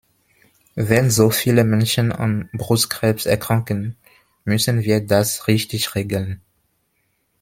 Wenn 0.73 1.11
so 1.11 1.29
viele 1.29 1.63
Menschen 1.63 2.11
an 2.11 2.49
Brustkrebs 2.53 3.27
erkranken, 3.27 3.97
müssen 4.45 4.81
wir 4.81 5.05
das 5.05 5.45
richtig 5.47 5.93
regeln. 5.93 6.41